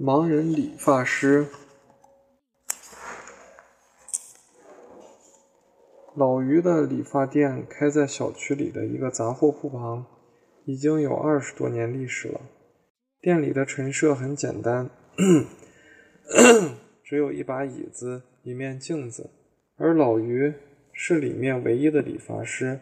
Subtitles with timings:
[0.00, 1.48] 盲人理发师。
[6.14, 10.06] 老于的理发店开在小区里的一个杂货铺旁，
[10.66, 12.40] 已经有二十多年历史了。
[13.20, 14.88] 店里的陈设很简单，
[17.02, 19.30] 只有一把椅子、一面镜子，
[19.76, 20.54] 而老于
[20.92, 22.78] 是里面唯一的理发师。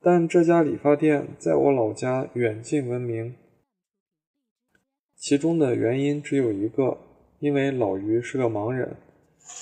[0.00, 3.34] 但这家理发店在我老家远近闻名，
[5.22, 6.98] 其中的原因只有一个，
[7.38, 8.96] 因为老于是个盲人。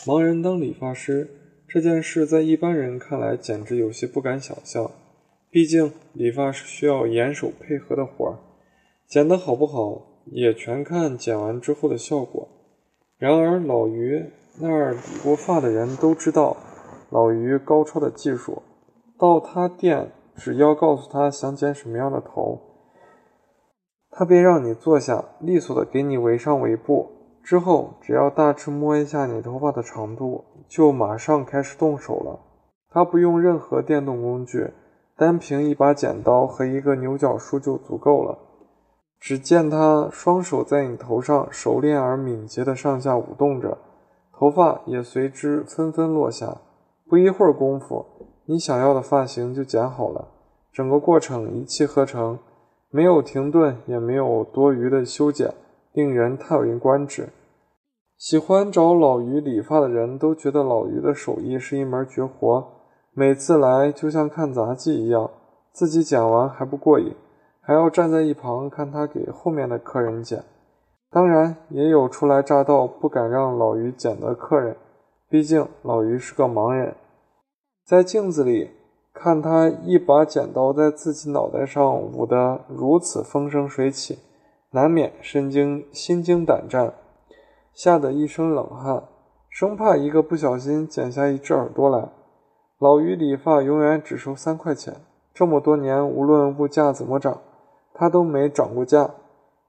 [0.06, 1.28] 盲人当理发师
[1.68, 4.90] 这件事，在一般人看来简直有些不敢想象。
[5.50, 8.38] 毕竟理发是需要严手配合的活儿，
[9.06, 12.48] 剪得好不好也全看剪完之后的效果。
[13.18, 14.24] 然而老于
[14.60, 16.56] 那儿理过发的人都知道
[17.10, 18.62] 老于高超的技术，
[19.18, 20.10] 到他店。
[20.36, 22.58] 只要告诉他想剪什么样的头，
[24.10, 27.10] 他便让你坐下，利索的给你围上围布。
[27.42, 32.38] 之后，只要大致摸一下你头发的长度，就马上开始动手了。
[32.90, 34.72] 他不用任何电动工具，
[35.16, 38.38] 单凭一把剪刀和一个牛角梳就足够了。
[39.18, 43.78] 只见他双手在你头上熟练而敏捷的上下舞动着，
[44.32, 46.58] 头发也随之纷纷落下。
[47.08, 48.04] 不一会儿功夫。
[48.46, 50.28] 你想要的发型就剪好了，
[50.72, 52.38] 整个过程一气呵成，
[52.90, 55.54] 没有停顿，也没有多余的修剪，
[55.92, 57.28] 令人叹为观止。
[58.18, 62.66] 喜欢找老于理发的人都觉得老于的手艺是一门绝活，
[63.12, 65.30] 每次来就像看杂技一样，
[65.72, 67.14] 自己剪完还不过瘾，
[67.62, 70.44] 还要站在一旁看他给后面的客人剪。
[71.10, 74.76] 当然，也有初来乍到不敢让老于剪的客人，
[75.28, 76.94] 毕竟老于是个盲人。
[77.86, 78.70] 在镜子里
[79.12, 84.18] 看他一把剪刀在自己脑袋上舞得如此风生水起，
[84.70, 86.94] 难免神经心惊胆战，
[87.74, 89.04] 吓得一身冷汗，
[89.48, 92.08] 生怕一个不小心剪下一只耳朵来。
[92.78, 94.94] 老于理发永远只收三块钱，
[95.34, 97.42] 这么多年无论物价怎么涨，
[97.92, 99.10] 他都没涨过价。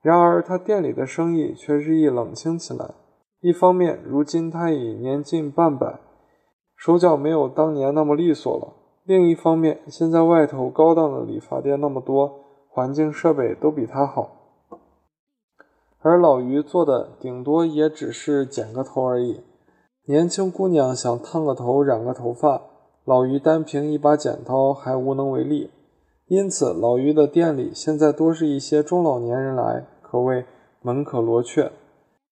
[0.02, 2.92] 然而他店里的生意却日益冷清起来。
[3.42, 6.00] 一方面，如今他已年近半百。
[6.76, 8.74] 手脚没有当年那么利索了。
[9.04, 12.32] 另一方面，现在外头高档的理发店那么多，
[12.70, 14.30] 环境设备都比他好，
[16.02, 19.42] 而老于做的顶多也只是剪个头而已。
[20.06, 22.62] 年轻姑娘想烫个头、染个头发，
[23.04, 25.72] 老于单凭一把剪刀还无能为力。
[26.28, 30.46] 因此，老于的店里现在多是一些中老年人来，可谓
[30.82, 31.72] 门可罗雀。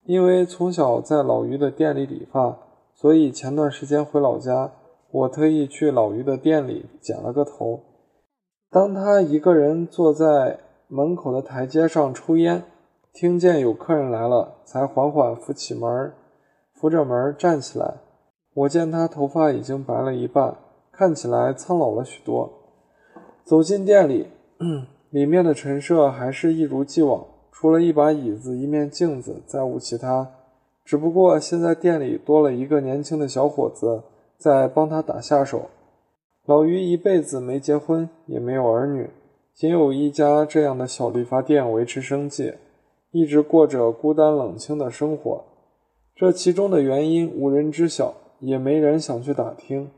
[0.06, 2.58] 因为从小在老于的店里理发。
[2.96, 4.72] 所以前段时间回老家，
[5.12, 7.82] 我特意去老于的店里剪了个头。
[8.70, 12.64] 当他一个人坐在门口的台阶上抽烟，
[13.12, 16.14] 听见有客人来了，才缓缓扶起门，
[16.76, 17.96] 扶着门站起来。
[18.54, 20.56] 我见他头发已经白了一半，
[20.92, 22.52] 看起来苍老了许多。
[23.44, 24.28] 走进店里，
[25.10, 30.30] 里面的陈设还是一如既往，除了一把椅子、一面镜子，再无其他。
[30.86, 34.04] 只不过现在店里多了一个年轻的小伙子
[34.40, 35.64] 在帮他打下手。
[36.46, 39.10] 老于一辈子没结婚，也没有儿女，
[39.54, 42.54] 仅有一家这样的小理发店维持生计，
[43.12, 45.44] 一直过着孤单冷清的生活。
[46.16, 49.92] 这其中的原因无人知晓，也没人想去打听。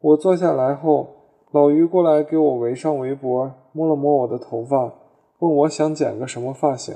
[0.00, 1.08] 我坐下来后，
[1.52, 4.92] 老于过来给我围上围脖，摸了摸我的头发，
[5.40, 6.94] 问我想剪个什么发型。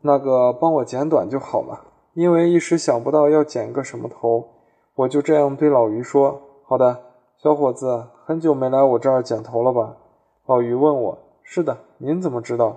[0.00, 1.92] 那个，帮我剪短就好了。
[2.14, 4.44] 因为一时想不到要剪个什么头，
[4.96, 7.02] 我就这样对老于说：“好的，
[7.36, 9.96] 小伙子，很久没来我这儿剪头了吧？”
[10.46, 12.76] 老于问我：“是的，您怎么知道？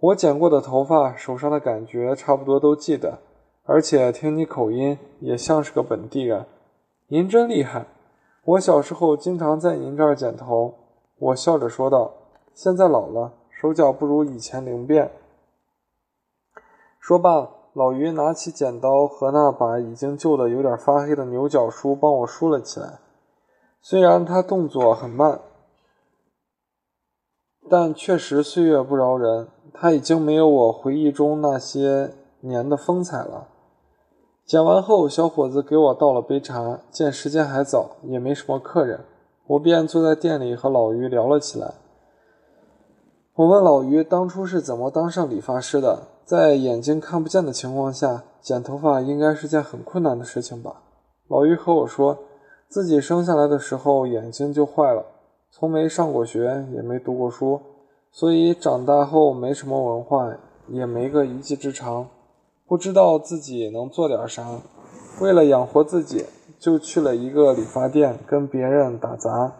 [0.00, 3.18] 我剪过的头发，手上的感觉差不多都记得，
[3.64, 6.46] 而且听你口音也像是个本地人。
[7.06, 7.86] 您真厉害！
[8.44, 10.74] 我小时候经常在您这儿剪头。”
[11.18, 12.12] 我笑着说道
[12.54, 15.12] ：“现在老了，手脚不如以前灵便。”
[16.98, 17.50] 说罢。
[17.76, 23.00] 老于拿起剪刀和那把已经旧的有点发黑的牛角梳，帮我梳了起来。
[23.82, 25.42] 虽然他动作很慢，
[27.68, 29.48] 但确实岁月不饶人。
[29.74, 33.48] 他已经没有我回忆中那些年的风采了。
[34.46, 36.80] 剪完后，小伙子给我倒了杯茶。
[36.90, 39.04] 见时间还早，也没什么客人，
[39.48, 41.74] 我便坐在店里和老于聊了起来。
[43.34, 46.15] 我问老于当初是怎么当上理发师的。
[46.26, 50.82] 在眼睛看不见的情况下剪头发应该是件很困难的事情吧？
[51.28, 52.18] 老于和我说，
[52.68, 55.06] 自己生下来的时候眼睛就坏了，
[55.52, 57.60] 从没上过学，也没读过书，
[58.10, 60.36] 所以长大后没什么文化，
[60.66, 62.08] 也没个一技之长。
[62.66, 64.44] 不知道自己能做点啥，
[65.20, 66.24] 为了养活自己，
[66.58, 69.52] 就去了一个理发店跟别人打杂。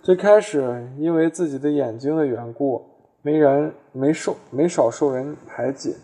[0.00, 2.82] 最开始因为自己的眼睛的缘故，
[3.22, 5.96] 没人没受没少受人排挤，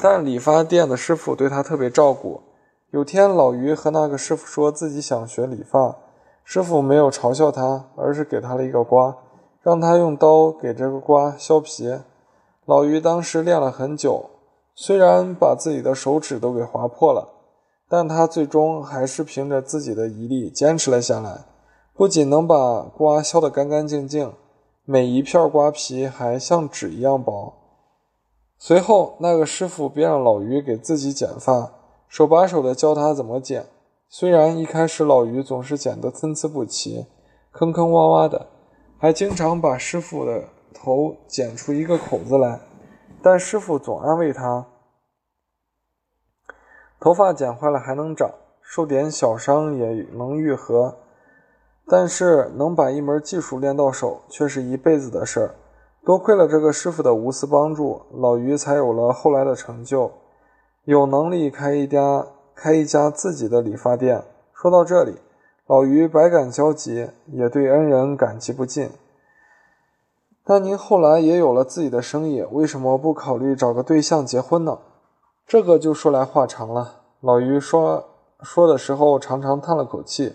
[0.00, 2.40] 但理发店的师傅对他特别照顾。
[2.90, 5.96] 有天，老于和那个师傅说自己想学理发，
[6.44, 9.16] 师傅没有嘲笑他，而是给他了一个瓜，
[9.62, 11.92] 让他用刀给这个瓜削皮。
[12.64, 14.30] 老于当时练了很久。
[14.76, 17.28] 虽然把自己的手指都给划破了，
[17.88, 21.44] 但他最终还是凭着自己的毅力坚持了下来。
[21.94, 24.32] 不仅能把瓜削得干干净净，
[24.86, 27.54] 每一片瓜皮还像纸一样薄。
[28.58, 31.72] 随后，那个师傅便让老于给自己剪发，
[32.06, 33.64] 手把手地教他怎么剪。
[34.10, 37.06] 虽然一开始老于总是剪得参差不齐、
[37.50, 38.46] 坑坑洼洼的，
[38.98, 40.44] 还经常把师傅的
[40.74, 42.60] 头剪出一个口子来。
[43.22, 44.66] 但师傅总安慰他
[47.00, 50.98] ：“头发剪坏了还能长，受点小伤也能愈合。
[51.86, 55.54] 但是能把一门技术练到手，却是一辈子的事儿。
[56.04, 60.10] 多亏了这个师傅的无私帮助，老于才有了后来的成就，
[60.84, 65.16] 有能力开一家开一家自己的理发店。”说到这里，
[65.66, 68.90] 老于百感交集，也对恩人感激不尽。
[70.44, 74.78] 但您后来也有了自己的生意，为什么不考虑找个对象结婚呢？
[75.46, 77.02] 这个就说来话长了。
[77.20, 78.04] 老于说
[78.42, 80.34] 说的时候，常常叹了口气，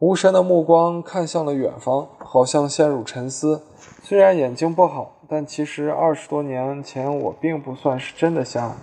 [0.00, 3.62] 无神的目光看向了远方，好像陷入沉思。
[4.04, 8.76] 虽然眼睛不好，但其实二十多年前我并不算是真的瞎，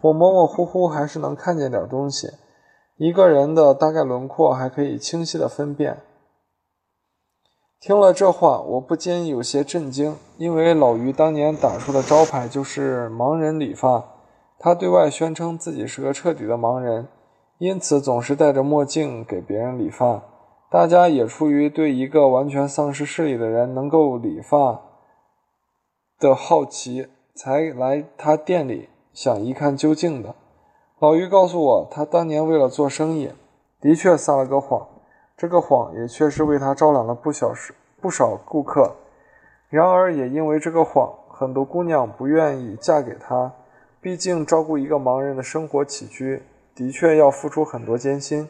[0.00, 2.28] 我模模糊糊还是能看见点东西，
[2.96, 5.98] 一个人的大概轮廓还可以清晰的分辨。
[7.78, 14.02] 听了这话，我不禁有些震惊，因为老于当年打出的招牌就是“盲人理发”，
[14.58, 17.08] 他对外宣称自己是个彻底的盲人，
[17.58, 20.22] 因此总是戴着墨镜给别人理发。
[20.74, 24.80] 大家也出于对一个完全丧失视力的人能够理发
[26.18, 30.34] 的好奇，才来他店里想一看究竟的。
[30.98, 33.30] 老于告诉我，他当年为了做生意，
[33.80, 34.84] 的确撒了个谎。
[35.36, 38.96] 这个谎也确实为他招揽了不小时不少顾客，
[39.68, 43.52] 然而也因为这个谎，很多姑娘不愿意嫁给他。
[44.00, 46.42] 毕竟照顾一个盲人的生活起居，
[46.74, 48.48] 的确要付出很多艰辛。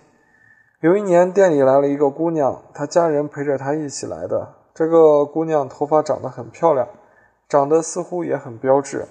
[0.85, 4.47] 有一年店里来了一个姑娘，她家人陪着她一起来的。
[4.75, 6.87] 这个姑娘头发长得很漂亮，
[7.49, 9.07] 长得似乎也很标致。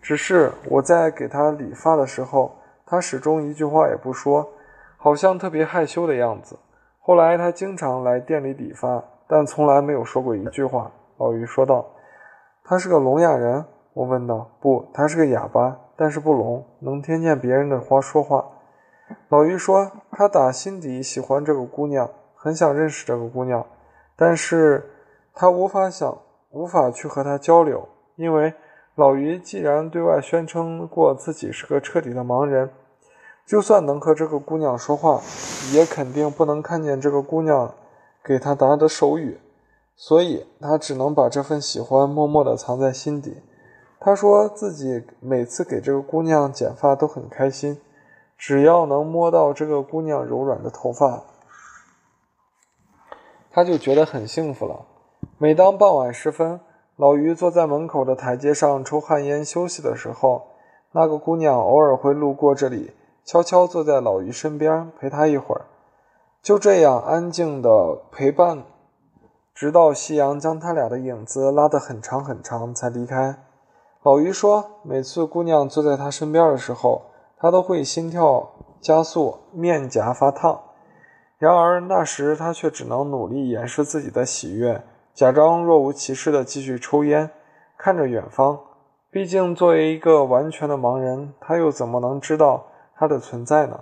[0.00, 2.52] 只是我在给她理发的时候，
[2.86, 4.48] 她始终一句话也不说，
[4.96, 6.58] 好像特别害羞的样子。
[6.98, 10.90] 后来她经常来店里理发，但从来没有说过一句话。
[11.18, 11.84] 老于说道
[12.64, 18.46] ：“他是个聋哑人。”我问道：“不，他是个哑巴，但是不聋，能听见别人的话说话。”
[19.28, 23.66] 老于说：“他打心底喜欢这个姑娘，很想认识这个姑娘，
[24.16, 24.90] 但是
[25.34, 26.18] 他无法想，
[26.50, 28.54] 无法去和她交流，因为
[28.94, 32.70] 老于既然对外宣称过自己是个彻底的盲人。”
[33.46, 35.22] 就算能和这个姑娘说话，
[35.72, 37.74] 也肯定不能看见这个姑娘
[38.22, 39.40] 给他答的手语，
[39.96, 43.38] 所以他只能把这份喜欢默默地藏在心底。
[43.98, 47.80] 他说自己每次给这个姑娘剪发都很开心，
[48.38, 51.24] 只要能摸到这个姑娘柔软的头发，
[53.50, 54.86] 他就觉得很幸福了。
[55.36, 56.60] 每当傍晚时分，
[56.96, 60.46] 老于坐在门口的台阶上抽旱烟休息的时候，
[60.92, 62.92] 那个姑娘偶尔会路过这里。
[63.24, 65.66] 悄悄坐在老于身边陪他一会儿，
[66.40, 68.64] 就这样安静的陪伴，
[69.54, 73.42] 直到夕阳将他俩的影子拉得很长很长才离开。
[74.02, 77.02] 老于说，每次姑娘坐在他身边的时候，
[77.40, 80.60] 他都会心跳加速，面颊发烫。
[81.38, 84.82] 然而那时他却只能努力掩饰自己的喜悦，
[85.14, 87.30] 假装若无其事的继续抽烟，
[87.76, 88.58] 看着远方。
[89.10, 92.66] 毕竟作为一个完全的盲人，他又怎么能知道？
[92.96, 93.80] 他的存在呢？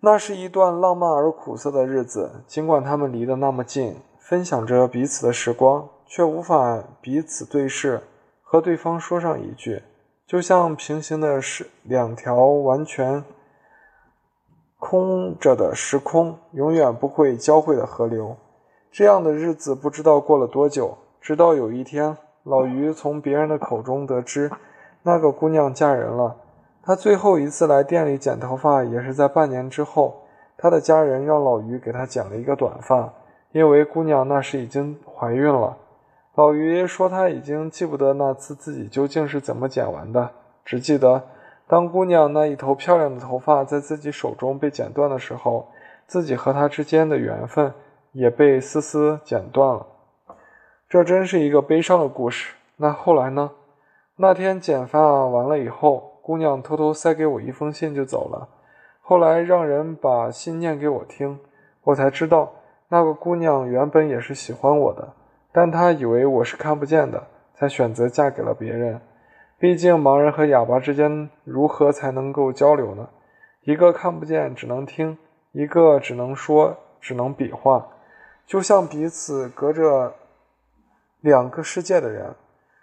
[0.00, 2.44] 那是一段浪漫而苦涩的日子。
[2.46, 8.00] 尽管他们离得那么近，分享着彼此的时光，却无法彼此对视，
[8.42, 9.82] 和对方说上一句，
[10.28, 13.24] 就像平行的是两条完全
[14.78, 18.36] 空着的时空，永远不会交汇的河流。
[18.92, 24.50] 这样的日子不知道过了多久，直到有一天，老于从别人的口中得知，
[25.02, 26.36] 那个姑娘嫁人了。
[26.82, 30.14] 他最后一次来店里剪头发，也是在半年之后。
[30.58, 33.10] 他的家人让老于给他剪了一个短发，
[33.52, 35.74] 因为姑娘那时已经怀孕了。
[36.38, 40.30] 老于说他已经记不得那次自己究竟是怎么剪完的，
[40.64, 41.20] 只记得，
[41.66, 45.66] 当姑娘那一头漂亮的头发在自己手中被剪断的时候，
[46.06, 47.74] 自己和她之间的缘分
[48.12, 49.84] 也被丝丝剪断了。
[50.88, 52.54] 这真是一个悲伤的故事。
[52.76, 53.50] 那后来呢？
[54.14, 58.48] 那天剪发完了以后，姑娘偷偷塞给我一封信就走了。
[59.00, 61.40] 后来让人把信念给我听，
[61.82, 62.52] 我才知道
[62.90, 65.14] 那个姑娘原本也是喜欢我的，
[65.58, 67.20] 但她以为我是看不见的，
[67.52, 69.00] 才选择嫁给了别人。
[69.58, 73.08] 毕竟盲人和哑巴之间如何才能够交流呢？
[73.62, 75.18] 一个看不见只能听，
[75.50, 77.84] 一个只能说只能比划，
[78.46, 80.14] 就像彼此隔着
[81.22, 82.36] 两个世界的人。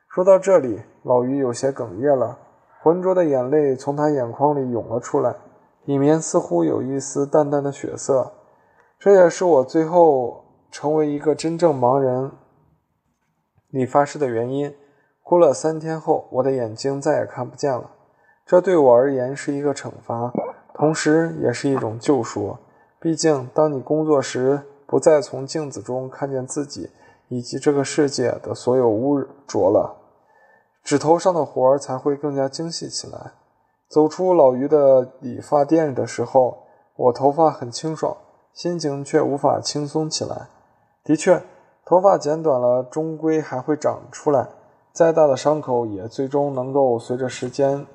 [0.09, 2.37] 说到这里，老于有些哽咽了，
[2.81, 5.33] 浑浊的眼泪从他眼眶里涌了出来，
[5.85, 8.33] 里面似乎有一丝淡淡的血色。
[8.99, 12.29] 这也是我最后成为一个真正盲人
[13.75, 14.73] 理发师的原因。
[15.21, 17.91] 哭了三天后，我的眼睛再也看不见了。
[18.45, 20.31] 这对我而言是一个惩罚，
[20.73, 22.55] 同时也是一种救赎。
[23.01, 26.89] 毕竟，当你工作时，不再从镜子中看见自己
[27.27, 29.97] 以及这个世界的所有污浊了。
[30.81, 33.33] 指头上的活儿才会更加精细起来。
[33.89, 36.59] 走出老于的理发店的时候，
[36.95, 38.15] 我头发很清爽，
[38.53, 40.47] 心情却无法轻松起来。
[41.03, 41.41] 的确，
[41.85, 44.47] 头发剪短了，终归还会长出来，
[44.91, 47.85] 再大的伤口也最终能够随着时间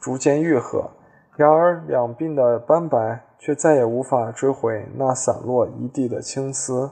[0.00, 0.90] 逐渐愈合。
[1.36, 6.90] 然而，两鬓的斑白却再也无法追回那散落一地的青丝。